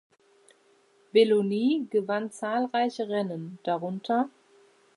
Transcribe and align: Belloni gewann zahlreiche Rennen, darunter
Belloni 1.13 1.85
gewann 1.91 2.31
zahlreiche 2.31 3.07
Rennen, 3.07 3.59
darunter 3.61 4.31